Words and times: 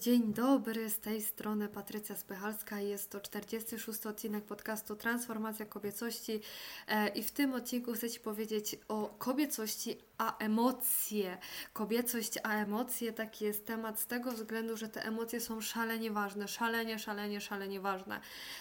Dzień 0.00 0.32
dobry, 0.32 0.90
z 0.90 0.98
tej 0.98 1.22
strony 1.22 1.68
Patrycja 1.68 2.16
Spychalska. 2.16 2.80
Jest 2.80 3.10
to 3.10 3.20
46 3.20 4.06
odcinek 4.06 4.44
podcastu 4.44 4.96
Transformacja 4.96 5.66
Kobiecości 5.66 6.40
e, 6.88 7.08
i 7.08 7.22
w 7.22 7.30
tym 7.30 7.54
odcinku 7.54 7.92
chcę 7.92 8.10
Ci 8.10 8.20
powiedzieć 8.20 8.78
o 8.88 9.14
kobiecości 9.18 9.98
a 10.18 10.38
emocje. 10.38 11.38
Kobiecość 11.72 12.32
a 12.42 12.54
emocje 12.54 13.12
taki 13.12 13.44
jest 13.44 13.66
temat 13.66 14.00
z 14.00 14.06
tego 14.06 14.32
względu, 14.32 14.76
że 14.76 14.88
te 14.88 15.04
emocje 15.04 15.40
są 15.40 15.60
szalenie 15.60 16.10
ważne, 16.10 16.48
szalenie, 16.48 16.98
szalenie, 16.98 17.40
szalenie 17.40 17.80
ważne. 17.80 18.20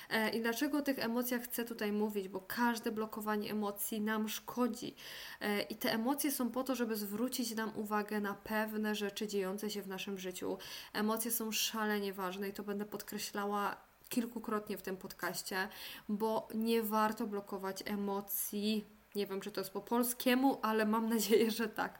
E, 0.09 0.29
I 0.29 0.41
dlaczego 0.41 0.77
o 0.77 0.81
tych 0.81 0.99
emocjach 0.99 1.41
chcę 1.41 1.65
tutaj 1.65 1.91
mówić? 1.91 2.27
Bo 2.27 2.41
każde 2.41 2.91
blokowanie 2.91 3.51
emocji 3.51 4.01
nam 4.01 4.29
szkodzi. 4.29 4.95
E, 5.41 5.61
I 5.61 5.75
te 5.75 5.93
emocje 5.93 6.31
są 6.31 6.51
po 6.51 6.63
to, 6.63 6.75
żeby 6.75 6.95
zwrócić 6.95 7.55
nam 7.55 7.71
uwagę 7.75 8.21
na 8.21 8.33
pewne 8.33 8.95
rzeczy 8.95 9.27
dziejące 9.27 9.69
się 9.69 9.81
w 9.81 9.87
naszym 9.87 10.17
życiu 10.17 10.57
Emocje 10.93 11.31
są 11.31 11.51
szalenie 11.51 12.13
ważne 12.13 12.49
i 12.49 12.53
to 12.53 12.63
będę 12.63 12.85
podkreślała 12.85 13.75
kilkukrotnie 14.09 14.77
w 14.77 14.81
tym 14.81 14.97
podcaście, 14.97 15.67
bo 16.09 16.47
nie 16.53 16.83
warto 16.83 17.27
blokować 17.27 17.83
emocji 17.85 18.85
nie 19.15 19.27
wiem, 19.27 19.41
czy 19.41 19.51
to 19.51 19.61
jest 19.61 19.73
po 19.73 19.81
polskiemu, 19.81 20.59
ale 20.61 20.85
mam 20.85 21.09
nadzieję, 21.09 21.51
że 21.51 21.69
tak. 21.69 21.99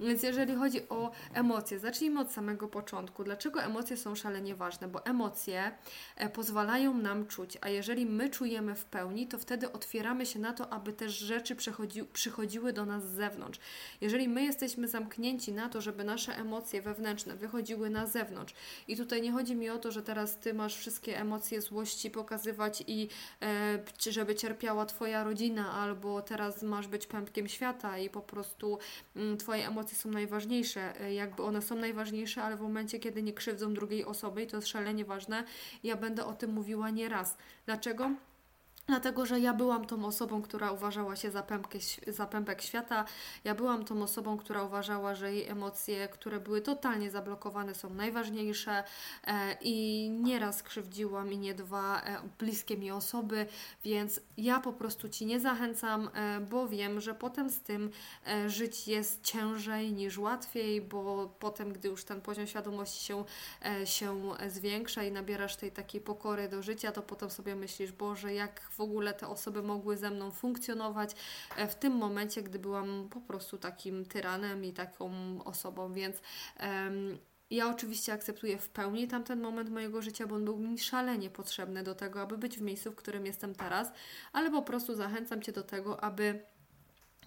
Więc 0.00 0.22
jeżeli 0.22 0.54
chodzi 0.54 0.88
o 0.88 1.10
emocje, 1.34 1.78
zacznijmy 1.78 2.20
od 2.20 2.32
samego 2.32 2.68
początku. 2.68 3.24
Dlaczego 3.24 3.62
emocje 3.62 3.96
są 3.96 4.14
szalenie 4.14 4.54
ważne? 4.54 4.88
Bo 4.88 5.06
emocje 5.06 5.72
e, 6.16 6.28
pozwalają 6.28 6.94
nam 6.94 7.26
czuć, 7.26 7.58
a 7.60 7.68
jeżeli 7.68 8.06
my 8.06 8.30
czujemy 8.30 8.74
w 8.74 8.84
pełni, 8.84 9.26
to 9.26 9.38
wtedy 9.38 9.72
otwieramy 9.72 10.26
się 10.26 10.38
na 10.38 10.52
to, 10.52 10.72
aby 10.72 10.92
te 10.92 11.08
rzeczy 11.08 11.56
przychodzi, 11.56 12.04
przychodziły 12.04 12.72
do 12.72 12.86
nas 12.86 13.08
z 13.08 13.14
zewnątrz. 13.14 13.60
Jeżeli 14.00 14.28
my 14.28 14.44
jesteśmy 14.44 14.88
zamknięci 14.88 15.52
na 15.52 15.68
to, 15.68 15.80
żeby 15.80 16.04
nasze 16.04 16.36
emocje 16.36 16.82
wewnętrzne 16.82 17.36
wychodziły 17.36 17.90
na 17.90 18.06
zewnątrz, 18.06 18.54
i 18.88 18.96
tutaj 18.96 19.22
nie 19.22 19.32
chodzi 19.32 19.56
mi 19.56 19.70
o 19.70 19.78
to, 19.78 19.92
że 19.92 20.02
teraz 20.02 20.38
ty 20.38 20.54
masz 20.54 20.76
wszystkie 20.76 21.20
emocje 21.20 21.60
złości 21.60 22.10
pokazywać 22.10 22.84
i 22.86 23.08
e, 23.42 23.78
żeby 24.10 24.34
cierpiała 24.34 24.86
twoja 24.86 25.24
rodzina, 25.24 25.72
albo 25.72 26.22
teraz 26.22 26.55
masz 26.62 26.88
być 26.88 27.06
pępkiem 27.06 27.48
świata 27.48 27.98
i 27.98 28.10
po 28.10 28.20
prostu 28.20 28.78
mm, 29.16 29.36
Twoje 29.36 29.66
emocje 29.66 29.98
są 29.98 30.10
najważniejsze. 30.10 31.00
E, 31.00 31.14
jakby 31.14 31.42
one 31.42 31.62
są 31.62 31.76
najważniejsze, 31.76 32.42
ale 32.42 32.56
w 32.56 32.60
momencie, 32.60 32.98
kiedy 32.98 33.22
nie 33.22 33.32
krzywdzą 33.32 33.74
drugiej 33.74 34.04
osoby, 34.04 34.42
i 34.42 34.46
to 34.46 34.56
jest 34.56 34.68
szalenie 34.68 35.04
ważne, 35.04 35.44
ja 35.82 35.96
będę 35.96 36.24
o 36.24 36.32
tym 36.32 36.52
mówiła 36.52 36.90
nie 36.90 37.08
raz. 37.08 37.36
Dlaczego? 37.66 38.10
Dlatego, 38.86 39.26
że 39.26 39.40
ja 39.40 39.54
byłam 39.54 39.86
tą 39.86 40.04
osobą, 40.04 40.42
która 40.42 40.72
uważała 40.72 41.16
się 41.16 41.30
za, 41.30 41.42
pępkę, 41.42 41.78
za 42.06 42.26
pępek 42.26 42.62
świata. 42.62 43.04
Ja 43.44 43.54
byłam 43.54 43.84
tą 43.84 44.02
osobą, 44.02 44.36
która 44.36 44.62
uważała, 44.62 45.14
że 45.14 45.34
jej 45.34 45.48
emocje, 45.48 46.08
które 46.08 46.40
były 46.40 46.60
totalnie 46.60 47.10
zablokowane, 47.10 47.74
są 47.74 47.90
najważniejsze 47.90 48.84
e, 49.24 49.56
i 49.60 50.08
nieraz 50.10 50.62
krzywdziłam 50.62 51.32
i 51.32 51.38
nie 51.38 51.54
dwa 51.54 52.02
e, 52.02 52.18
bliskie 52.38 52.76
mi 52.76 52.90
osoby, 52.90 53.46
więc 53.84 54.20
ja 54.36 54.60
po 54.60 54.72
prostu 54.72 55.08
Ci 55.08 55.26
nie 55.26 55.40
zachęcam, 55.40 56.10
e, 56.14 56.40
bo 56.40 56.68
wiem, 56.68 57.00
że 57.00 57.14
potem 57.14 57.50
z 57.50 57.60
tym 57.60 57.90
e, 58.26 58.50
żyć 58.50 58.88
jest 58.88 59.24
ciężej 59.24 59.92
niż 59.92 60.18
łatwiej, 60.18 60.80
bo 60.80 61.34
potem, 61.38 61.72
gdy 61.72 61.88
już 61.88 62.04
ten 62.04 62.20
poziom 62.20 62.46
świadomości 62.46 63.04
się, 63.04 63.24
e, 63.64 63.86
się 63.86 64.34
zwiększa 64.48 65.02
i 65.02 65.12
nabierasz 65.12 65.56
tej 65.56 65.72
takiej 65.72 66.00
pokory 66.00 66.48
do 66.48 66.62
życia, 66.62 66.92
to 66.92 67.02
potem 67.02 67.30
sobie 67.30 67.56
myślisz, 67.56 67.92
Boże, 67.92 68.34
jak 68.34 68.60
w 68.76 68.80
ogóle 68.80 69.14
te 69.14 69.28
osoby 69.28 69.62
mogły 69.62 69.96
ze 69.96 70.10
mną 70.10 70.30
funkcjonować 70.30 71.10
e, 71.56 71.68
w 71.68 71.74
tym 71.74 71.92
momencie, 71.92 72.42
gdy 72.42 72.58
byłam 72.58 73.08
po 73.10 73.20
prostu 73.20 73.58
takim 73.58 74.06
tyranem 74.06 74.64
i 74.64 74.72
taką 74.72 75.12
osobą, 75.44 75.92
więc 75.92 76.16
um, 76.60 77.18
ja 77.50 77.70
oczywiście 77.70 78.12
akceptuję 78.12 78.58
w 78.58 78.68
pełni 78.68 79.08
tamten 79.08 79.40
moment 79.40 79.70
mojego 79.70 80.02
życia, 80.02 80.26
bo 80.26 80.34
on 80.34 80.44
był 80.44 80.58
mi 80.58 80.78
szalenie 80.78 81.30
potrzebny 81.30 81.82
do 81.82 81.94
tego, 81.94 82.20
aby 82.20 82.38
być 82.38 82.58
w 82.58 82.62
miejscu, 82.62 82.92
w 82.92 82.96
którym 82.96 83.26
jestem 83.26 83.54
teraz, 83.54 83.92
ale 84.32 84.50
po 84.50 84.62
prostu 84.62 84.94
zachęcam 84.94 85.42
Cię 85.42 85.52
do 85.52 85.62
tego, 85.62 86.04
aby 86.04 86.42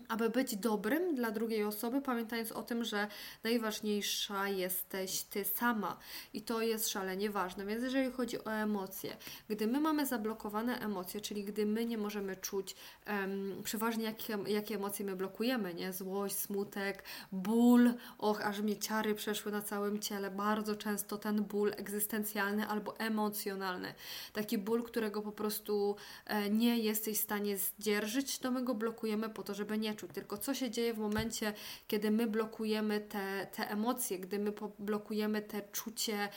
aby 0.10 0.30
być 0.30 0.56
dobrym 0.56 1.16
dla 1.16 1.32
drugiej 1.32 1.64
osoby, 1.64 2.02
pamiętając 2.02 2.52
o 2.52 2.64
tym, 2.64 2.84
że 2.84 3.08
najważniejsza 3.44 4.48
jesteś 4.48 5.22
ty 5.22 5.46
sama 5.46 5.98
i 6.34 6.42
to 6.42 6.62
jest 6.62 6.90
szalenie 6.90 7.30
ważne. 7.30 7.66
Więc 7.66 7.84
jeżeli 7.84 8.12
chodzi 8.12 8.44
o 8.44 8.52
emocje, 8.52 9.18
gdy 9.50 9.68
my 9.68 9.80
mamy 9.80 10.06
zablokowane 10.06 10.80
emocje, 10.80 11.22
czyli 11.22 11.44
gdy 11.44 11.66
my 11.66 11.86
nie 11.86 11.98
możemy 11.98 12.36
czuć 12.36 12.76
um, 13.08 13.62
przeważnie 13.64 14.04
jakie, 14.04 14.38
jakie 14.48 14.76
emocje 14.76 15.06
my 15.06 15.16
blokujemy, 15.16 15.74
nie? 15.74 15.94
Złość, 15.94 16.36
smutek, 16.36 17.04
ból, 17.32 17.94
och, 18.18 18.42
aż 18.42 18.62
mnie 18.62 18.78
ciary 18.78 19.16
przeszły 19.16 19.52
na 19.52 19.62
całym 19.62 20.00
ciele. 20.00 20.32
Bardzo 20.32 20.76
często 20.76 21.18
ten 21.18 21.44
ból 21.44 21.74
egzystencjalny 21.78 22.68
albo 22.68 23.00
emocjonalny. 23.00 23.94
Taki 24.34 24.58
ból, 24.58 24.84
którego 24.84 25.22
po 25.22 25.32
prostu 25.32 25.96
e, 26.26 26.50
nie 26.50 26.78
jesteś 26.80 27.18
w 27.18 27.22
stanie 27.22 27.58
zdzierżyć, 27.58 28.40
to 28.40 28.52
my 28.52 28.64
go 28.64 28.76
blokujemy 28.76 29.30
po 29.30 29.44
to, 29.44 29.54
żeby 29.54 29.78
nie 29.78 29.96
tylko 30.08 30.38
co 30.38 30.54
się 30.54 30.72
dzieje 30.72 30.94
w 30.94 30.98
momencie, 30.98 31.54
kiedy 31.88 32.12
my 32.12 32.28
blokujemy 32.28 33.00
te, 33.00 33.48
te 33.56 33.70
emocje, 33.70 34.20
gdy 34.20 34.40
my 34.40 34.54
blokujemy 34.80 35.42
te 35.42 35.62
czucie 35.72 36.30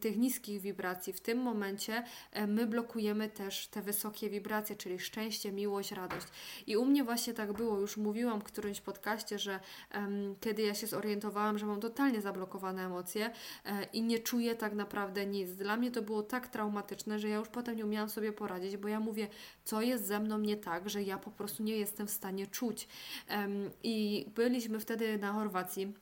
tych 0.00 0.16
niskich 0.16 0.60
wibracji. 0.60 1.12
W 1.12 1.20
tym 1.20 1.38
momencie 1.38 2.04
um, 2.34 2.52
my 2.52 2.66
blokujemy 2.66 3.28
też 3.28 3.66
te 3.68 3.82
wysokie 3.82 4.30
wibracje, 4.30 4.76
czyli 4.76 4.98
szczęście, 4.98 5.52
miłość, 5.52 5.92
radość. 5.92 6.26
I 6.66 6.76
u 6.76 6.84
mnie 6.84 7.04
właśnie 7.04 7.34
tak 7.34 7.52
było, 7.52 7.80
już 7.80 7.96
mówiłam 7.96 8.40
w 8.40 8.44
którymś 8.44 8.80
podcaście, 8.80 9.38
że 9.38 9.60
kiedy 10.40 10.62
ja 10.62 10.74
się 10.74 10.86
zorientowałam, 10.86 11.58
że 11.58 11.66
mam 11.66 11.80
totalnie 11.80 12.20
zablokowane 12.20 12.86
emocje 12.86 13.30
e, 13.64 13.84
i 13.92 14.02
nie 14.02 14.18
czuję 14.18 14.54
tak 14.54 14.74
naprawdę 14.74 15.26
nic. 15.26 15.50
Dla 15.50 15.76
mnie 15.76 15.90
to 15.90 16.02
było 16.02 16.22
tak 16.22 16.48
traumatyczne, 16.48 17.18
że 17.18 17.28
ja 17.28 17.36
już 17.36 17.48
potem 17.48 17.76
nie 17.76 17.84
umiałam 17.84 18.08
sobie 18.08 18.32
poradzić, 18.32 18.76
bo 18.76 18.88
ja 18.88 19.00
mówię, 19.00 19.28
co 19.64 19.82
jest 19.82 20.06
ze 20.06 20.20
mną 20.20 20.38
nie 20.38 20.56
tak, 20.56 20.90
że 20.90 21.02
ja 21.02 21.18
po 21.18 21.30
prostu 21.30 21.62
nie 21.62 21.76
jestem 21.76 22.06
w 22.06 22.10
stanie 22.10 22.46
czuć 22.46 22.75
czuć. 22.76 22.88
I 23.82 24.26
byliśmy 24.34 24.80
wtedy 24.80 25.18
na 25.18 25.32
Chorwacji 25.32 25.94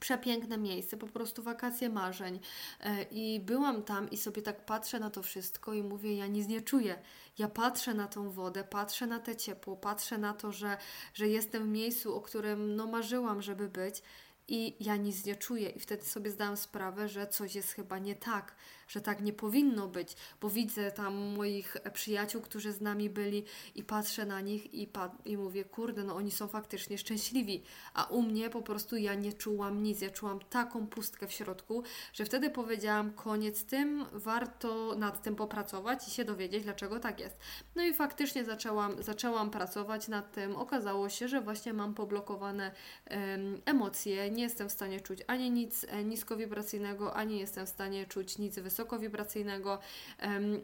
przepiękne 0.00 0.58
miejsce, 0.58 0.96
po 0.96 1.06
prostu 1.06 1.42
wakacje 1.42 1.88
marzeń. 1.90 2.40
E, 2.80 3.02
I 3.02 3.40
byłam 3.40 3.82
tam 3.82 4.10
i 4.10 4.16
sobie 4.16 4.42
tak 4.42 4.66
patrzę 4.66 5.00
na 5.00 5.10
to 5.10 5.22
wszystko 5.22 5.74
i 5.74 5.82
mówię, 5.82 6.16
ja 6.16 6.26
nic 6.26 6.48
nie 6.48 6.60
czuję. 6.60 6.98
Ja 7.38 7.48
patrzę 7.48 7.94
na 7.94 8.08
tą 8.08 8.30
wodę, 8.30 8.64
patrzę 8.64 9.06
na 9.06 9.18
te 9.18 9.36
ciepło, 9.36 9.76
patrzę 9.76 10.18
na 10.18 10.34
to, 10.34 10.52
że, 10.52 10.76
że 11.14 11.28
jestem 11.28 11.64
w 11.64 11.68
miejscu, 11.68 12.16
o 12.16 12.20
którym 12.20 12.76
no 12.76 12.86
marzyłam, 12.86 13.42
żeby 13.42 13.68
być 13.68 14.02
i 14.48 14.76
ja 14.80 14.96
nic 14.96 15.24
nie 15.24 15.36
czuję. 15.36 15.68
I 15.68 15.80
wtedy 15.80 16.04
sobie 16.04 16.30
zdałam 16.30 16.56
sprawę, 16.56 17.08
że 17.08 17.26
coś 17.26 17.54
jest 17.54 17.72
chyba 17.72 17.98
nie 17.98 18.14
tak, 18.14 18.54
że 18.94 19.00
tak 19.00 19.20
nie 19.20 19.32
powinno 19.32 19.88
być, 19.88 20.16
bo 20.40 20.50
widzę 20.50 20.92
tam 20.92 21.14
moich 21.14 21.76
przyjaciół, 21.92 22.42
którzy 22.42 22.72
z 22.72 22.80
nami 22.80 23.10
byli 23.10 23.44
i 23.74 23.84
patrzę 23.84 24.26
na 24.26 24.40
nich 24.40 24.74
i, 24.74 24.86
pa 24.86 25.10
i 25.24 25.36
mówię, 25.36 25.64
kurde, 25.64 26.04
no 26.04 26.16
oni 26.16 26.30
są 26.30 26.48
faktycznie 26.48 26.98
szczęśliwi, 26.98 27.62
a 27.94 28.04
u 28.04 28.22
mnie 28.22 28.50
po 28.50 28.62
prostu 28.62 28.96
ja 28.96 29.14
nie 29.14 29.32
czułam 29.32 29.82
nic, 29.82 30.00
ja 30.00 30.10
czułam 30.10 30.40
taką 30.40 30.86
pustkę 30.86 31.26
w 31.26 31.32
środku, 31.32 31.82
że 32.12 32.24
wtedy 32.24 32.50
powiedziałam, 32.50 33.12
koniec 33.12 33.64
tym, 33.64 34.04
warto 34.12 34.94
nad 34.98 35.22
tym 35.22 35.36
popracować 35.36 36.08
i 36.08 36.10
się 36.10 36.24
dowiedzieć, 36.24 36.64
dlaczego 36.64 37.00
tak 37.00 37.20
jest. 37.20 37.38
No 37.74 37.82
i 37.82 37.94
faktycznie 37.94 38.44
zaczęłam, 38.44 39.02
zaczęłam 39.02 39.50
pracować 39.50 40.08
nad 40.08 40.32
tym, 40.32 40.56
okazało 40.56 41.08
się, 41.08 41.28
że 41.28 41.40
właśnie 41.40 41.72
mam 41.72 41.94
poblokowane 41.94 42.72
um, 43.10 43.60
emocje, 43.64 44.30
nie 44.30 44.42
jestem 44.42 44.68
w 44.68 44.72
stanie 44.72 45.00
czuć 45.00 45.18
ani 45.26 45.50
nic 45.50 45.86
e, 45.88 46.04
niskowibracyjnego, 46.04 47.14
ani 47.14 47.38
jestem 47.38 47.66
w 47.66 47.68
stanie 47.68 48.06
czuć 48.06 48.38
nic 48.38 48.58
wysokowibracyjnego 48.84 49.78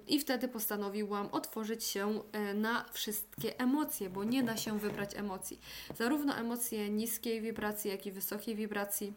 i 0.07 0.21
wtedy 0.21 0.49
postanowiłam 0.49 1.29
otworzyć 1.33 1.85
się 1.85 2.23
e, 2.33 2.55
na 2.55 2.85
wszystkie 2.93 3.59
emocje, 3.59 4.11
bo 4.11 4.25
nie 4.25 4.43
da 4.43 4.57
się 4.57 4.79
wybrać 4.79 5.15
emocji. 5.15 5.61
Zarówno 5.99 6.37
emocje 6.37 6.91
niskiej 6.91 7.41
wibracji, 7.41 7.91
jak 7.91 8.07
i 8.07 8.13
wysokiej 8.13 8.55
wibracji 8.55 9.15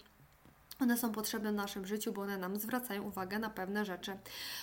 one 0.80 0.98
są 0.98 1.12
potrzebne 1.12 1.52
w 1.52 1.56
naszym 1.56 1.86
życiu, 1.86 2.14
bo 2.14 2.22
one 2.22 2.38
nam 2.38 2.60
zwracają 2.60 3.04
uwagę 3.04 3.40
na 3.40 3.50
pewne 3.50 3.86
rzeczy. 3.86 4.18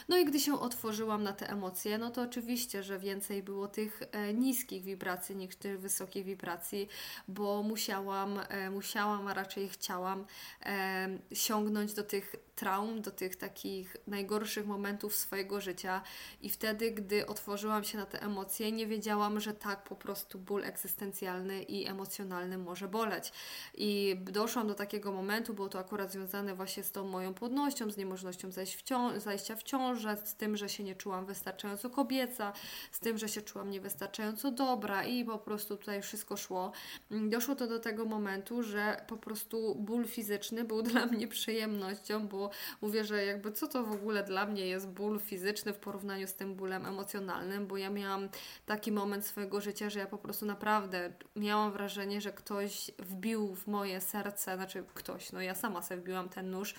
No 0.08 0.16
i 0.16 0.24
gdy 0.24 0.40
się 0.40 0.60
otworzyłam 0.60 1.22
na 1.22 1.32
te 1.32 1.50
emocje, 1.50 1.98
no 1.98 2.10
to 2.10 2.22
oczywiście, 2.22 2.82
że 2.82 2.98
więcej 2.98 3.42
było 3.42 3.68
tych 3.68 4.02
e, 4.12 4.34
niskich 4.34 4.84
wibracji 4.84 5.36
niż 5.36 5.56
tych 5.56 5.80
wysokich 5.80 6.24
wibracji, 6.24 6.88
bo 7.28 7.62
musiałam, 7.62 8.40
e, 8.48 8.70
musiałam, 8.70 9.28
a 9.28 9.34
raczej 9.34 9.68
chciałam 9.68 10.26
e, 10.62 11.08
sięgnąć 11.32 11.94
do 11.94 12.02
tych 12.02 12.36
traum, 12.60 13.02
do 13.02 13.10
tych 13.10 13.36
takich 13.36 13.96
najgorszych 14.06 14.66
momentów 14.66 15.16
swojego 15.16 15.60
życia. 15.60 16.02
I 16.42 16.50
wtedy, 16.50 16.90
gdy 16.90 17.26
otworzyłam 17.26 17.84
się 17.84 17.98
na 17.98 18.06
te 18.06 18.22
emocje, 18.22 18.72
nie 18.72 18.86
wiedziałam, 18.86 19.40
że 19.40 19.54
tak 19.54 19.84
po 19.84 19.96
prostu 19.96 20.38
ból 20.38 20.64
egzystencjalny 20.64 21.62
i 21.62 21.86
emocjonalny 21.86 22.58
może 22.58 22.88
boleć. 22.88 23.32
I 23.74 24.16
doszłam 24.20 24.66
do 24.66 24.74
takiego 24.74 25.12
momentu, 25.12 25.54
było 25.54 25.68
to 25.68 25.78
akurat 25.78 25.99
akurat 26.00 26.12
związane 26.12 26.54
właśnie 26.54 26.82
z 26.82 26.92
tą 26.92 27.04
moją 27.04 27.34
płodnością, 27.34 27.90
z 27.90 27.96
niemożnością 27.96 28.50
zajść 28.50 28.76
w 28.76 28.82
cią- 28.82 29.20
zajścia 29.20 29.56
w 29.56 29.62
ciążę, 29.62 30.16
z 30.24 30.34
tym, 30.34 30.56
że 30.56 30.68
się 30.68 30.84
nie 30.84 30.94
czułam 30.94 31.26
wystarczająco 31.26 31.90
kobieca, 31.90 32.52
z 32.92 33.00
tym, 33.00 33.18
że 33.18 33.28
się 33.28 33.42
czułam 33.42 33.70
niewystarczająco 33.70 34.50
dobra 34.50 35.04
i 35.04 35.24
po 35.24 35.38
prostu 35.38 35.76
tutaj 35.76 36.02
wszystko 36.02 36.36
szło. 36.36 36.72
Mm, 37.10 37.30
doszło 37.30 37.54
to 37.54 37.66
do 37.66 37.80
tego 37.80 38.04
momentu, 38.04 38.62
że 38.62 39.04
po 39.06 39.16
prostu 39.16 39.74
ból 39.74 40.06
fizyczny 40.06 40.64
był 40.64 40.82
dla 40.90 41.06
mnie 41.06 41.28
przyjemnością, 41.28 42.28
bo 42.28 42.50
mówię, 42.80 43.04
że 43.04 43.24
jakby 43.24 43.52
co 43.52 43.68
to 43.68 43.84
w 43.84 43.92
ogóle 43.92 44.22
dla 44.22 44.46
mnie 44.46 44.66
jest 44.66 44.88
ból 44.88 45.20
fizyczny 45.20 45.72
w 45.72 45.78
porównaniu 45.78 46.26
z 46.26 46.34
tym 46.34 46.54
bólem 46.54 46.86
emocjonalnym, 46.86 47.66
bo 47.66 47.76
ja 47.76 47.90
miałam 47.90 48.28
taki 48.66 48.92
moment 48.92 49.26
swojego 49.26 49.60
życia, 49.60 49.90
że 49.90 49.98
ja 49.98 50.06
po 50.06 50.18
prostu 50.18 50.46
naprawdę 50.46 51.12
miałam 51.36 51.72
wrażenie, 51.72 52.20
że 52.20 52.32
ktoś 52.32 52.90
wbił 52.98 53.54
w 53.54 53.66
moje 53.66 54.00
serce, 54.00 54.56
znaczy 54.56 54.84
ktoś, 54.94 55.32
no 55.32 55.40
ja 55.40 55.54
sama 55.54 55.82
wbiłam 55.96 56.28
ten 56.28 56.50
nóż 56.50 56.74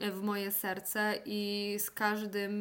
w 0.00 0.22
moje 0.22 0.50
serce 0.50 1.14
i 1.24 1.74
z 1.78 1.90
każdym, 1.90 2.52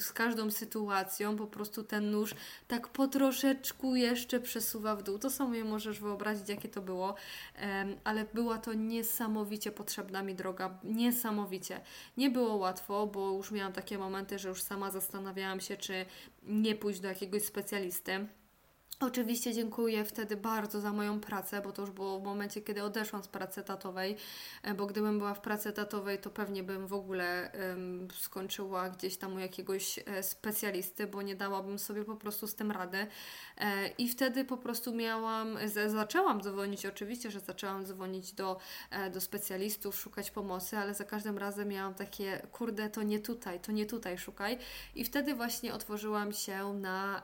z 0.00 0.12
każdą 0.12 0.50
sytuacją 0.50 1.36
po 1.36 1.46
prostu 1.46 1.82
ten 1.82 2.10
nóż 2.10 2.34
tak 2.68 2.88
po 2.88 3.08
troszeczku 3.08 3.96
jeszcze 3.96 4.40
przesuwa 4.40 4.96
w 4.96 5.02
dół. 5.02 5.18
To 5.18 5.30
sobie 5.30 5.64
możesz 5.64 6.00
wyobrazić, 6.00 6.48
jakie 6.48 6.68
to 6.68 6.82
było, 6.82 7.14
ale 8.04 8.24
była 8.34 8.58
to 8.58 8.74
niesamowicie 8.74 9.72
potrzebna 9.72 10.22
mi 10.22 10.34
droga, 10.34 10.78
niesamowicie. 10.84 11.80
Nie 12.16 12.30
było 12.30 12.56
łatwo, 12.56 13.06
bo 13.06 13.32
już 13.32 13.50
miałam 13.50 13.72
takie 13.72 13.98
momenty, 13.98 14.38
że 14.38 14.48
już 14.48 14.62
sama 14.62 14.90
zastanawiałam 14.90 15.60
się, 15.60 15.76
czy 15.76 16.06
nie 16.42 16.74
pójść 16.74 17.00
do 17.00 17.08
jakiegoś 17.08 17.42
specjalisty 17.42 18.26
Oczywiście 19.00 19.54
dziękuję 19.54 20.04
wtedy 20.04 20.36
bardzo 20.36 20.80
za 20.80 20.92
moją 20.92 21.20
pracę, 21.20 21.60
bo 21.60 21.72
to 21.72 21.82
już 21.82 21.90
było 21.90 22.20
w 22.20 22.22
momencie, 22.22 22.60
kiedy 22.60 22.82
odeszłam 22.82 23.22
z 23.22 23.28
pracy 23.28 23.62
tatowej, 23.62 24.16
e, 24.62 24.74
bo 24.74 24.86
gdybym 24.86 25.18
była 25.18 25.34
w 25.34 25.40
pracy 25.40 25.72
tatowej, 25.72 26.18
to 26.18 26.30
pewnie 26.30 26.62
bym 26.62 26.86
w 26.86 26.92
ogóle 26.92 27.50
um, 27.68 28.08
skończyła 28.10 28.90
gdzieś 28.90 29.16
tam 29.16 29.34
u 29.34 29.38
jakiegoś 29.38 29.98
e, 29.98 30.22
specjalisty, 30.22 31.06
bo 31.06 31.22
nie 31.22 31.36
dałabym 31.36 31.78
sobie 31.78 32.04
po 32.04 32.16
prostu 32.16 32.46
z 32.46 32.54
tym 32.54 32.70
rady. 32.70 33.06
E, 33.56 33.88
I 33.88 34.08
wtedy 34.08 34.44
po 34.44 34.56
prostu 34.56 34.94
miałam, 34.94 35.58
z, 35.64 35.92
zaczęłam 35.92 36.42
dzwonić, 36.42 36.86
oczywiście, 36.86 37.30
że 37.30 37.40
zaczęłam 37.40 37.84
dzwonić 37.86 38.32
do, 38.32 38.58
e, 38.90 39.10
do 39.10 39.20
specjalistów, 39.20 39.96
szukać 39.96 40.30
pomocy, 40.30 40.78
ale 40.78 40.94
za 40.94 41.04
każdym 41.04 41.38
razem 41.38 41.68
miałam 41.68 41.94
takie, 41.94 42.46
kurde, 42.52 42.90
to 42.90 43.02
nie 43.02 43.18
tutaj, 43.18 43.60
to 43.60 43.72
nie 43.72 43.86
tutaj 43.86 44.18
szukaj. 44.18 44.58
I 44.94 45.04
wtedy 45.04 45.34
właśnie 45.34 45.74
otworzyłam 45.74 46.32
się 46.32 46.72
na, 46.72 47.22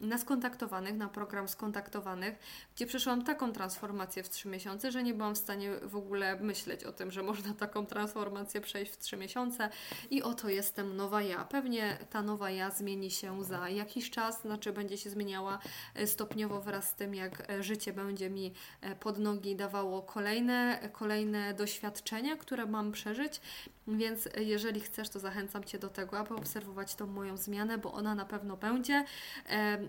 na 0.00 0.18
skontaktowanych, 0.18 1.01
na 1.02 1.08
program 1.08 1.48
skontaktowanych, 1.48 2.34
gdzie 2.74 2.86
przeszłam 2.86 3.24
taką 3.24 3.52
transformację 3.52 4.22
w 4.22 4.28
trzy 4.28 4.48
miesiące, 4.48 4.92
że 4.92 5.02
nie 5.02 5.14
byłam 5.14 5.34
w 5.34 5.38
stanie 5.38 5.70
w 5.82 5.96
ogóle 5.96 6.36
myśleć 6.40 6.84
o 6.84 6.92
tym, 6.92 7.10
że 7.10 7.22
można 7.22 7.54
taką 7.54 7.86
transformację 7.86 8.60
przejść 8.60 8.92
w 8.92 8.98
trzy 8.98 9.16
miesiące 9.16 9.68
i 10.10 10.22
oto 10.22 10.48
jestem 10.48 10.96
nowa 10.96 11.22
ja. 11.22 11.44
Pewnie 11.44 11.98
ta 12.10 12.22
nowa 12.22 12.50
ja 12.50 12.70
zmieni 12.70 13.10
się 13.10 13.44
za 13.44 13.68
jakiś 13.68 14.10
czas, 14.10 14.40
znaczy 14.40 14.72
będzie 14.72 14.98
się 14.98 15.10
zmieniała 15.10 15.58
e, 15.94 16.06
stopniowo 16.06 16.60
wraz 16.60 16.88
z 16.88 16.94
tym, 16.94 17.14
jak 17.14 17.50
e, 17.50 17.62
życie 17.62 17.92
będzie 17.92 18.30
mi 18.30 18.52
e, 18.80 18.96
pod 18.96 19.18
nogi 19.18 19.56
dawało 19.56 20.02
kolejne, 20.02 20.88
kolejne 20.92 21.54
doświadczenia, 21.54 22.36
które 22.36 22.66
mam 22.66 22.92
przeżyć. 22.92 23.40
Więc 23.86 24.28
jeżeli 24.40 24.80
chcesz, 24.80 25.08
to 25.08 25.18
zachęcam 25.18 25.64
Cię 25.64 25.78
do 25.78 25.88
tego, 25.88 26.18
aby 26.18 26.34
obserwować 26.34 26.94
tą 26.94 27.06
moją 27.06 27.36
zmianę, 27.36 27.78
bo 27.78 27.92
ona 27.92 28.14
na 28.14 28.24
pewno 28.24 28.56
będzie. 28.56 29.04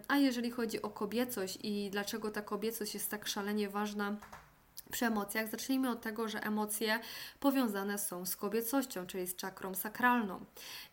A 0.07 0.17
jeżeli 0.17 0.51
chodzi 0.51 0.81
o 0.81 0.89
kobiecość 1.03 1.57
i 1.63 1.89
dlaczego 1.91 2.31
ta 2.31 2.41
kobiecość 2.41 2.93
jest 2.93 3.11
tak 3.11 3.27
szalenie 3.27 3.69
ważna, 3.69 4.15
przy 4.93 5.05
emocjach. 5.05 5.49
Zacznijmy 5.49 5.89
od 5.89 6.01
tego, 6.01 6.27
że 6.27 6.43
emocje 6.43 6.99
powiązane 7.39 7.97
są 7.97 8.25
z 8.25 8.35
kobiecością, 8.35 9.05
czyli 9.05 9.27
z 9.27 9.35
czakrą 9.35 9.75
sakralną. 9.75 10.45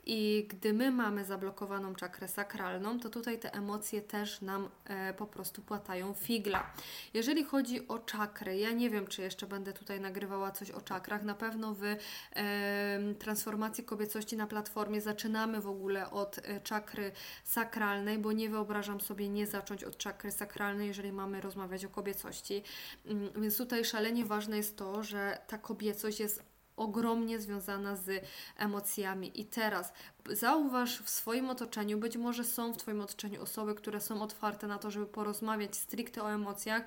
I 0.06 0.46
gdy 0.48 0.72
my 0.72 0.90
mamy 0.90 1.24
zablokowaną 1.24 1.94
czakrę 1.94 2.28
sakralną, 2.28 3.00
to 3.00 3.08
tutaj 3.08 3.38
te 3.38 3.54
emocje 3.54 4.02
też 4.02 4.40
nam 4.40 4.68
e, 4.84 5.14
po 5.14 5.26
prostu 5.26 5.62
płatają 5.62 6.14
figla. 6.14 6.72
Jeżeli 7.14 7.44
chodzi 7.44 7.88
o 7.88 7.98
czakry, 7.98 8.58
ja 8.58 8.72
nie 8.72 8.90
wiem, 8.90 9.06
czy 9.06 9.22
jeszcze 9.22 9.46
będę 9.46 9.72
tutaj 9.72 10.00
nagrywała 10.00 10.50
coś 10.50 10.70
o 10.70 10.80
czakrach. 10.80 11.22
Na 11.22 11.34
pewno 11.34 11.74
w 11.74 11.82
e, 11.84 11.96
transformacji 13.18 13.84
kobiecości 13.84 14.36
na 14.36 14.46
platformie 14.46 15.00
zaczynamy 15.00 15.60
w 15.60 15.68
ogóle 15.68 16.10
od 16.10 16.38
e, 16.38 16.60
czakry 16.60 17.12
sakralnej, 17.44 18.18
bo 18.18 18.32
nie 18.32 18.50
wyobrażam 18.50 19.00
sobie 19.00 19.28
nie 19.28 19.46
zacząć 19.46 19.84
od 19.84 19.96
czakry 19.96 20.32
sakralnej, 20.32 20.88
jeżeli 20.88 21.12
mamy 21.12 21.40
rozmawiać 21.40 21.84
o 21.84 21.88
kobiecości. 21.88 22.62
Mm, 23.06 23.42
więc 23.42 23.56
tutaj 23.56 23.84
szalenie 23.90 24.24
ważne 24.24 24.56
jest 24.56 24.76
to, 24.76 25.02
że 25.02 25.38
ta 25.46 25.58
kobiecość 25.58 26.20
jest 26.20 26.50
ogromnie 26.76 27.40
związana 27.40 27.96
z 27.96 28.24
emocjami. 28.56 29.40
I 29.40 29.44
teraz 29.44 29.92
zauważ 30.30 31.02
w 31.02 31.10
swoim 31.10 31.50
otoczeniu, 31.50 31.98
być 31.98 32.16
może 32.16 32.44
są 32.44 32.72
w 32.72 32.76
Twoim 32.76 33.00
otoczeniu 33.00 33.42
osoby, 33.42 33.74
które 33.74 34.00
są 34.00 34.22
otwarte 34.22 34.66
na 34.66 34.78
to, 34.78 34.90
żeby 34.90 35.06
porozmawiać 35.06 35.76
stricte 35.76 36.22
o 36.22 36.32
emocjach, 36.32 36.82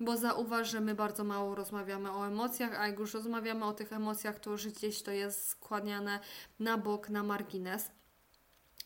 bo 0.00 0.16
zauważ, 0.16 0.70
że 0.70 0.80
my 0.80 0.94
bardzo 0.94 1.24
mało 1.24 1.54
rozmawiamy 1.54 2.12
o 2.12 2.26
emocjach, 2.26 2.80
a 2.80 2.86
jak 2.86 2.98
już 2.98 3.14
rozmawiamy 3.14 3.64
o 3.64 3.72
tych 3.72 3.92
emocjach, 3.92 4.40
to 4.40 4.50
już 4.50 4.68
gdzieś 4.68 5.02
to 5.02 5.10
jest 5.10 5.48
składniane 5.48 6.20
na 6.60 6.78
bok, 6.78 7.10
na 7.10 7.22
margines. 7.22 7.97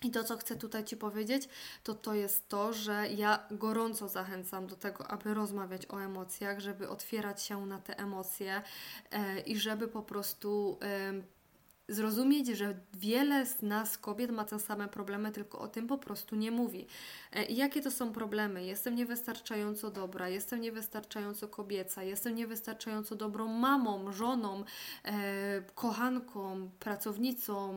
I 0.03 0.11
to, 0.11 0.25
co 0.25 0.37
chcę 0.37 0.57
tutaj 0.57 0.85
Ci 0.85 0.97
powiedzieć, 0.97 1.49
to 1.83 1.95
to 1.95 2.15
jest 2.15 2.49
to, 2.49 2.73
że 2.73 3.09
ja 3.09 3.47
gorąco 3.51 4.09
zachęcam 4.09 4.67
do 4.67 4.77
tego, 4.77 5.09
aby 5.09 5.35
rozmawiać 5.35 5.83
o 5.91 6.03
emocjach, 6.03 6.61
żeby 6.61 6.89
otwierać 6.89 7.43
się 7.43 7.67
na 7.67 7.79
te 7.79 7.99
emocje 7.99 8.63
e, 9.11 9.41
i 9.41 9.57
żeby 9.57 9.89
po 9.89 10.03
prostu 10.03 10.79
e, 10.83 11.42
zrozumieć, 11.88 12.46
że 12.49 12.75
wiele 12.94 13.46
z 13.46 13.62
nas, 13.62 13.99
kobiet, 13.99 14.31
ma 14.31 14.44
te 14.44 14.58
same 14.58 14.88
problemy, 14.88 15.32
tylko 15.32 15.58
o 15.58 15.69
tym 15.69 15.87
po 15.87 15.99
prostu 15.99 16.37
nie 16.37 16.50
mówi. 16.50 16.87
E, 17.32 17.44
jakie 17.44 17.82
to 17.82 17.90
są 17.90 18.12
problemy? 18.12 18.64
Jestem 18.64 18.94
niewystarczająco 18.94 19.90
dobra, 19.90 20.29
jestem 20.29 20.61
niewystarczająco 20.61 21.49
kobieca, 21.49 22.02
jestem 22.02 22.34
niewystarczająco 22.34 23.17
dobrą 23.17 23.46
mamą, 23.46 24.12
żoną, 24.12 24.64
e, 25.05 25.62
kochanką, 25.75 26.70
pracownicą, 26.79 27.75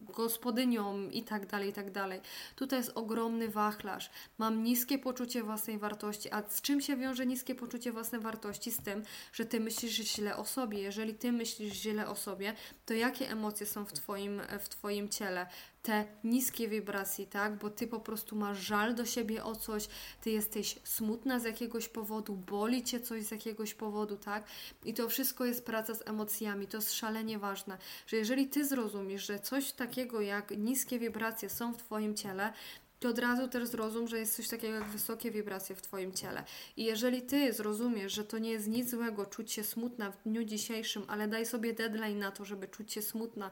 gospodynią 0.00 1.08
itd., 1.10 1.46
tak 1.46 1.66
itd. 1.66 1.92
Tak 1.92 2.20
Tutaj 2.56 2.78
jest 2.78 2.92
ogromny 2.94 3.48
wachlarz. 3.48 4.10
Mam 4.38 4.62
niskie 4.62 4.98
poczucie 4.98 5.42
własnej 5.42 5.78
wartości. 5.78 6.30
A 6.32 6.42
z 6.48 6.60
czym 6.60 6.80
się 6.80 6.96
wiąże 6.96 7.26
niskie 7.26 7.54
poczucie 7.54 7.92
własnej 7.92 8.20
wartości? 8.20 8.70
Z 8.70 8.82
tym, 8.82 9.02
że 9.32 9.44
Ty 9.44 9.60
myślisz 9.60 9.92
źle 9.92 10.36
o 10.36 10.44
sobie. 10.44 10.78
Jeżeli 10.78 11.14
Ty 11.14 11.32
myślisz 11.32 11.72
źle 11.72 12.08
o 12.08 12.16
sobie, 12.16 12.54
to 12.86 12.94
jakie 12.94 13.30
emocje 13.30 13.39
są 13.64 13.84
w 13.84 13.92
Twoim, 13.92 14.42
w 14.60 14.68
twoim 14.68 15.08
ciele, 15.08 15.46
te 15.82 16.04
niskie 16.24 16.68
wibracje, 16.68 17.26
tak? 17.26 17.56
Bo 17.56 17.70
ty 17.70 17.86
po 17.86 18.00
prostu 18.00 18.36
masz 18.36 18.58
żal 18.58 18.94
do 18.94 19.06
siebie 19.06 19.44
o 19.44 19.56
coś, 19.56 19.88
ty 20.20 20.30
jesteś 20.30 20.78
smutna 20.84 21.38
z 21.38 21.44
jakiegoś 21.44 21.88
powodu, 21.88 22.36
boli 22.36 22.82
cię 22.82 23.00
coś 23.00 23.24
z 23.24 23.30
jakiegoś 23.30 23.74
powodu, 23.74 24.16
tak? 24.16 24.44
I 24.84 24.94
to 24.94 25.08
wszystko 25.08 25.44
jest 25.44 25.64
praca 25.64 25.94
z 25.94 26.08
emocjami. 26.08 26.66
To 26.66 26.76
jest 26.76 26.92
szalenie 26.92 27.38
ważne, 27.38 27.78
że 28.06 28.16
jeżeli 28.16 28.48
ty 28.48 28.64
zrozumiesz, 28.64 29.26
że 29.26 29.38
coś 29.38 29.72
takiego 29.72 30.20
jak 30.20 30.50
niskie 30.50 30.98
wibracje 30.98 31.50
są 31.50 31.72
w 31.72 31.76
twoim 31.76 32.14
ciele, 32.14 32.52
to 33.00 33.08
od 33.08 33.18
razu 33.18 33.48
też 33.48 33.68
zrozum, 33.68 34.08
że 34.08 34.18
jest 34.18 34.36
coś 34.36 34.48
takiego 34.48 34.74
jak 34.74 34.84
wysokie 34.88 35.30
wibracje 35.30 35.76
w 35.76 35.82
Twoim 35.82 36.12
ciele. 36.12 36.44
I 36.76 36.84
jeżeli 36.84 37.22
Ty 37.22 37.52
zrozumiesz, 37.52 38.12
że 38.12 38.24
to 38.24 38.38
nie 38.38 38.50
jest 38.50 38.68
nic 38.68 38.90
złego 38.90 39.26
czuć 39.26 39.52
się 39.52 39.64
smutna 39.64 40.10
w 40.10 40.22
dniu 40.22 40.44
dzisiejszym, 40.44 41.04
ale 41.08 41.28
daj 41.28 41.46
sobie 41.46 41.72
deadline 41.72 42.18
na 42.18 42.30
to, 42.30 42.44
żeby 42.44 42.68
czuć 42.68 42.92
się 42.92 43.02
smutna 43.02 43.50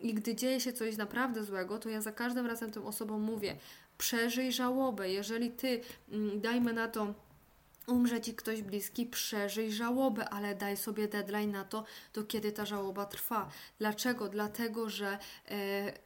i 0.00 0.14
gdy 0.14 0.34
dzieje 0.34 0.60
się 0.60 0.72
coś 0.72 0.96
naprawdę 0.96 1.44
złego, 1.44 1.78
to 1.78 1.88
ja 1.88 2.00
za 2.00 2.12
każdym 2.12 2.46
razem 2.46 2.70
tym 2.70 2.86
osobom 2.86 3.22
mówię, 3.22 3.56
przeżyj 3.98 4.52
żałobę. 4.52 5.10
Jeżeli 5.10 5.50
Ty, 5.50 5.80
mm, 6.12 6.40
dajmy 6.40 6.72
na 6.72 6.88
to, 6.88 7.14
umrze 7.86 8.20
Ci 8.20 8.34
ktoś 8.34 8.62
bliski, 8.62 9.06
przeżyj 9.06 9.72
żałobę, 9.72 10.28
ale 10.28 10.54
daj 10.54 10.76
sobie 10.76 11.08
deadline 11.08 11.50
na 11.50 11.64
to, 11.64 11.84
do 12.14 12.24
kiedy 12.24 12.52
ta 12.52 12.66
żałoba 12.66 13.06
trwa. 13.06 13.48
Dlaczego? 13.78 14.28
Dlatego, 14.28 14.88
że... 14.88 15.18
Yy, 15.50 16.05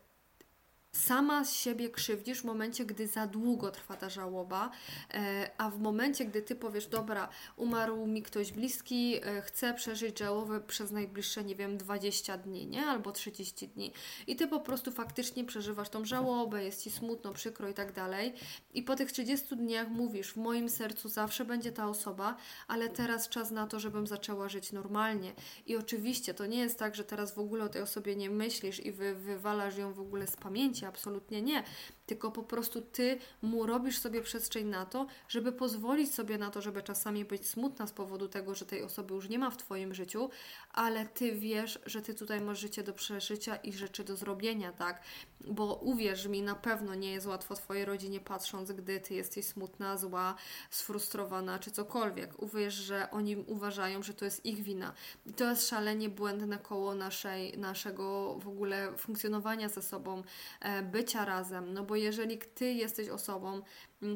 sama 0.93 1.45
siebie 1.45 1.91
krzywdzisz 1.91 2.41
w 2.41 2.45
momencie, 2.45 2.85
gdy 2.85 3.07
za 3.07 3.27
długo 3.27 3.71
trwa 3.71 3.97
ta 3.97 4.09
żałoba, 4.09 4.71
e, 5.15 5.51
a 5.59 5.71
w 5.71 5.81
momencie, 5.81 6.25
gdy 6.25 6.43
ty 6.43 6.55
powiesz, 6.57 6.87
dobra, 6.87 7.29
umarł 7.57 8.07
mi 8.07 8.23
ktoś 8.23 8.53
bliski, 8.53 9.21
e, 9.23 9.43
chcę 9.43 9.75
przeżyć 9.75 10.19
żałobę 10.19 10.61
przez 10.61 10.91
najbliższe, 10.91 11.45
nie 11.45 11.55
wiem, 11.55 11.79
20 11.79 12.39
dni, 12.39 12.67
nie? 12.67 12.87
Albo 12.87 13.13
30 13.13 13.69
dni. 13.69 13.93
I 14.27 14.37
ty 14.37 14.47
po 14.47 14.61
prostu 14.61 14.91
faktycznie 14.91 15.45
przeżywasz 15.45 15.89
tą 15.89 16.05
żałobę, 16.05 16.65
jest 16.65 16.83
ci 16.83 16.91
smutno, 16.91 17.33
przykro 17.33 17.69
i 17.69 17.75
tak 17.75 17.93
dalej. 17.93 18.35
I 18.75 18.83
po 18.83 18.97
tych 18.97 19.13
30 19.13 19.57
dniach 19.57 19.89
mówisz, 19.89 20.33
w 20.33 20.37
moim 20.37 20.69
sercu 20.69 21.09
zawsze 21.09 21.45
będzie 21.45 21.73
ta 21.73 21.89
osoba, 21.89 22.37
ale 22.69 22.89
teraz 22.89 23.29
czas 23.29 23.51
na 23.51 23.67
to, 23.67 23.81
żebym 23.81 24.07
zaczęła 24.07 24.49
żyć 24.49 24.73
normalnie. 24.73 25.33
I 25.67 25.77
oczywiście 25.77 26.35
to 26.35 26.47
nie 26.47 26.59
jest 26.59 26.79
tak, 26.79 26.95
że 26.95 27.05
teraz 27.05 27.35
w 27.35 27.39
ogóle 27.39 27.65
o 27.65 27.69
tej 27.69 27.83
osobie 27.83 28.17
nie 28.17 28.31
myślisz 28.31 28.81
i 28.81 28.93
wy, 28.93 29.15
wywalasz 29.15 29.77
ją 29.77 29.93
w 29.93 30.01
ogóle 30.01 30.27
z 30.27 30.37
pamięci, 30.37 30.80
Ci, 30.80 30.80
absolutnie 30.89 31.43
nie. 31.43 31.63
Tylko 32.11 32.31
po 32.31 32.43
prostu 32.43 32.81
Ty 32.83 33.19
mu 33.43 33.67
robisz 33.67 33.99
sobie 33.99 34.23
przestrzeń 34.23 34.67
na 34.67 34.87
to, 34.87 35.07
żeby 35.29 35.53
pozwolić 35.53 36.15
sobie 36.15 36.39
na 36.39 36.51
to, 36.51 36.63
żeby 36.63 36.83
czasami 36.83 37.25
być 37.25 37.49
smutna 37.49 37.87
z 37.87 37.93
powodu 37.93 38.29
tego, 38.29 38.55
że 38.55 38.67
tej 38.67 38.83
osoby 38.83 39.15
już 39.15 39.29
nie 39.29 39.39
ma 39.39 39.51
w 39.51 39.57
Twoim 39.57 39.95
życiu, 39.95 40.31
ale 40.73 41.07
Ty 41.07 41.33
wiesz, 41.33 41.79
że 41.87 42.03
Ty 42.03 42.15
tutaj 42.15 42.41
masz 42.41 42.59
życie 42.59 42.83
do 42.83 42.93
przeżycia 42.93 43.57
i 43.57 43.73
rzeczy 43.73 44.05
do 44.05 44.17
zrobienia, 44.17 44.73
tak? 44.73 45.03
Bo 45.41 45.75
uwierz 45.75 46.27
mi, 46.27 46.43
na 46.43 46.55
pewno 46.55 46.95
nie 46.95 47.13
jest 47.13 47.27
łatwo 47.27 47.55
Twojej 47.55 47.85
rodzinie 47.85 48.21
patrząc, 48.21 48.73
gdy 48.73 49.01
Ty 49.01 49.15
jesteś 49.15 49.45
smutna, 49.45 49.97
zła, 49.97 50.35
sfrustrowana 50.71 51.59
czy 51.59 51.71
cokolwiek. 51.71 52.43
Uwierz, 52.43 52.75
że 52.75 53.11
oni 53.11 53.37
uważają, 53.37 54.03
że 54.03 54.15
to 54.15 54.25
jest 54.25 54.47
ich 54.47 54.63
wina. 54.63 54.93
I 55.27 55.33
to 55.33 55.51
jest 55.51 55.69
szalenie 55.69 56.09
błędne 56.09 56.59
koło 56.59 56.95
naszej, 56.95 57.59
naszego 57.59 58.35
w 58.39 58.49
ogóle 58.49 58.97
funkcjonowania 58.97 59.69
ze 59.69 59.83
sobą, 59.83 60.23
e, 60.61 60.83
bycia 60.83 61.25
razem. 61.25 61.73
No 61.73 61.85
bo 61.85 61.97
jeżeli 62.01 62.39
Ty 62.39 62.73
jesteś 62.73 63.09
osobą, 63.09 63.63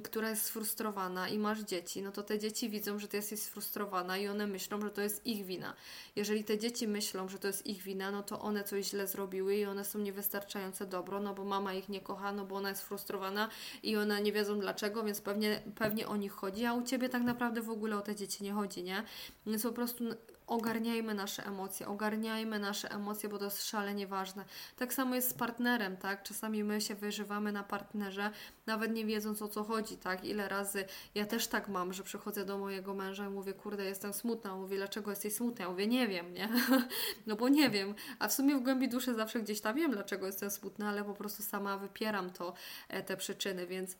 która 0.04 0.30
jest 0.30 0.42
sfrustrowana 0.42 1.28
i 1.28 1.38
masz 1.38 1.60
dzieci, 1.60 2.02
no 2.02 2.12
to 2.12 2.22
te 2.22 2.38
dzieci 2.38 2.70
widzą, 2.70 2.98
że 2.98 3.08
ty 3.08 3.16
jesteś 3.16 3.40
sfrustrowana 3.40 4.18
i 4.18 4.28
one 4.28 4.46
myślą, 4.46 4.80
że 4.80 4.90
to 4.90 5.00
jest 5.00 5.26
ich 5.26 5.44
wina. 5.44 5.74
Jeżeli 6.16 6.44
te 6.44 6.58
dzieci 6.58 6.88
myślą, 6.88 7.28
że 7.28 7.38
to 7.38 7.46
jest 7.46 7.66
ich 7.66 7.82
wina, 7.82 8.10
no 8.10 8.22
to 8.22 8.40
one 8.40 8.64
coś 8.64 8.86
źle 8.86 9.06
zrobiły 9.06 9.56
i 9.56 9.64
one 9.64 9.84
są 9.84 9.98
niewystarczające 9.98 10.86
dobro, 10.86 11.20
no 11.20 11.34
bo 11.34 11.44
mama 11.44 11.74
ich 11.74 11.88
nie 11.88 12.00
kocha, 12.00 12.32
no 12.32 12.44
bo 12.44 12.56
ona 12.56 12.68
jest 12.68 12.82
sfrustrowana 12.82 13.48
i 13.82 13.96
one 13.96 14.22
nie 14.22 14.32
wiedzą 14.32 14.60
dlaczego, 14.60 15.04
więc 15.04 15.20
pewnie, 15.20 15.62
pewnie 15.74 16.08
o 16.08 16.16
nich 16.16 16.32
chodzi, 16.32 16.64
a 16.64 16.74
u 16.74 16.82
Ciebie 16.82 17.08
tak 17.08 17.22
naprawdę 17.22 17.62
w 17.62 17.70
ogóle 17.70 17.96
o 17.96 18.00
te 18.00 18.14
dzieci 18.16 18.44
nie 18.44 18.52
chodzi, 18.52 18.82
nie? 18.82 19.02
Więc 19.46 19.62
po 19.62 19.72
prostu 19.72 20.04
ogarniajmy 20.46 21.14
nasze 21.14 21.46
emocje, 21.46 21.88
ogarniajmy 21.88 22.58
nasze 22.58 22.90
emocje, 22.90 23.28
bo 23.28 23.38
to 23.38 23.44
jest 23.44 23.64
szalenie 23.66 24.06
ważne. 24.06 24.44
Tak 24.76 24.94
samo 24.94 25.14
jest 25.14 25.30
z 25.30 25.34
partnerem, 25.34 25.96
tak? 25.96 26.22
Czasami 26.22 26.64
my 26.64 26.80
się 26.80 26.94
wyżywamy 26.94 27.52
na 27.52 27.62
partnerze, 27.62 28.30
nawet 28.66 28.92
nie 28.92 29.04
wiedząc 29.06 29.42
o 29.42 29.48
co 29.48 29.64
chodzi, 29.64 29.96
tak? 29.96 30.24
Ile 30.24 30.48
razy 30.48 30.84
ja 31.14 31.26
też 31.26 31.46
tak 31.46 31.68
mam, 31.68 31.92
że 31.92 32.02
przychodzę 32.02 32.44
do 32.44 32.58
mojego 32.58 32.94
męża 32.94 33.26
i 33.26 33.30
mówię, 33.30 33.52
kurde, 33.52 33.84
jestem 33.84 34.12
smutna. 34.12 34.54
On 34.54 34.60
mówi, 34.60 34.76
dlaczego 34.76 35.10
jesteś 35.10 35.34
smutna? 35.34 35.64
Ja 35.64 35.70
mówię, 35.70 35.86
nie 35.86 36.08
wiem, 36.08 36.34
nie? 36.34 36.48
no 37.26 37.36
bo 37.36 37.48
nie 37.48 37.70
wiem. 37.70 37.94
A 38.18 38.28
w 38.28 38.32
sumie 38.32 38.56
w 38.56 38.62
głębi 38.62 38.88
duszy 38.88 39.14
zawsze 39.14 39.40
gdzieś 39.40 39.60
tam 39.60 39.76
wiem, 39.76 39.92
dlaczego 39.92 40.26
jestem 40.26 40.50
smutna, 40.50 40.88
ale 40.88 41.04
po 41.04 41.14
prostu 41.14 41.42
sama 41.42 41.78
wypieram 41.78 42.30
to, 42.30 42.54
e, 42.88 43.02
te 43.02 43.16
przyczyny, 43.16 43.66
więc 43.66 43.96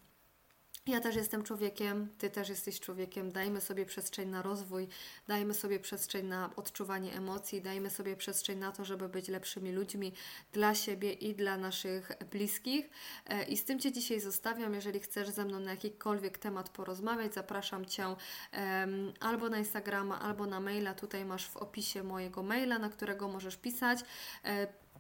ja 0.87 1.01
też 1.01 1.17
jestem 1.17 1.43
człowiekiem, 1.43 2.09
ty 2.19 2.31
też 2.31 2.49
jesteś 2.49 2.81
człowiekiem. 2.81 3.33
Dajmy 3.33 3.61
sobie 3.61 3.87
przestrzeń 3.87 4.29
na 4.29 4.43
rozwój, 4.43 4.89
dajmy 5.29 5.55
sobie 5.55 5.81
przestrzeń 5.81 6.27
na 6.27 6.51
odczuwanie 6.57 7.13
emocji, 7.13 7.63
dajmy 7.63 7.91
sobie 7.91 8.17
przestrzeń 8.17 8.59
na 8.59 8.73
to, 8.73 8.85
żeby 8.85 9.09
być 9.09 9.29
lepszymi 9.29 9.73
ludźmi 9.73 10.13
dla 10.53 10.75
siebie 10.75 11.13
i 11.13 11.35
dla 11.35 11.57
naszych 11.57 12.13
bliskich. 12.31 12.91
E, 13.27 13.45
I 13.45 13.57
z 13.57 13.65
tym 13.65 13.79
Cię 13.79 13.93
dzisiaj 13.93 14.21
zostawiam. 14.21 14.75
Jeżeli 14.75 15.01
chcesz 15.01 15.29
ze 15.29 15.45
mną 15.45 15.61
na 15.61 15.71
jakikolwiek 15.71 16.39
temat 16.39 16.69
porozmawiać, 16.69 17.35
zapraszam 17.35 17.87
Cię 17.87 18.17
albo 19.21 19.49
na 19.49 19.59
Instagrama, 19.59 20.21
albo 20.21 20.47
na 20.47 20.61
maila. 20.61 20.95
Tutaj 20.95 21.25
masz 21.25 21.49
w 21.49 21.57
opisie 21.57 22.03
mojego 22.03 22.43
maila, 22.43 22.79
na 22.79 22.89
którego 22.89 23.29
możesz 23.29 23.57
pisać. 23.57 24.01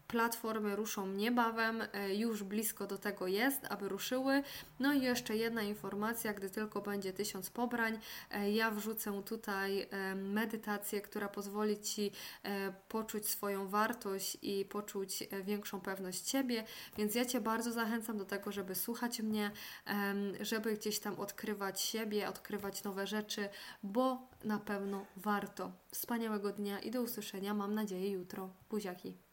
Platformy 0.09 0.77
ruszą 0.77 1.07
niebawem, 1.07 1.83
e, 1.93 2.15
już 2.15 2.43
blisko 2.43 2.87
do 2.87 2.99
tego 2.99 3.27
jest, 3.27 3.65
aby 3.71 3.89
ruszyły. 3.89 4.43
No 4.81 4.93
i 4.93 5.03
jeszcze 5.03 5.37
jedna 5.37 5.63
informacja, 5.63 6.35
gdy 6.35 6.51
tylko 6.51 6.81
będzie 6.81 7.13
tysiąc 7.13 7.51
pobrań, 7.51 7.99
e, 8.31 8.51
ja 8.51 8.71
wrzucę 8.71 9.23
tutaj 9.23 9.83
e, 9.91 10.15
medytację, 10.15 11.01
która 11.01 11.29
pozwoli 11.29 11.81
Ci 11.81 12.13
poczuć 12.89 13.29
swoją 13.29 13.69
wartość 13.69 14.39
i 14.43 14.65
poczuć 14.65 15.25
większą 15.45 15.81
pewność 15.81 16.31
siebie, 16.31 16.65
więc 16.97 17.15
ja 17.15 17.25
Cię 17.25 17.41
bardzo 17.41 17.73
zachęcam 17.73 18.19
do 18.19 18.25
tego, 18.25 18.53
żeby 18.53 18.75
słuchać 18.75 19.21
mnie, 19.21 19.51
żeby 20.41 20.75
gdzieś 20.75 20.99
tam 20.99 21.21
odkrywać 21.21 21.81
siebie, 21.81 22.29
odkrywać 22.29 22.85
nowe 22.85 23.07
rzeczy, 23.07 23.49
bo 23.83 24.29
na 24.45 24.59
pewno 24.59 25.07
warto. 25.17 25.73
Wspaniałego 25.91 26.53
dnia 26.53 26.79
i 26.79 26.91
do 26.91 27.03
usłyszenia, 27.03 27.55
mam 27.55 27.75
nadzieję, 27.75 28.11
jutro. 28.11 28.51
Buziaki. 28.71 29.24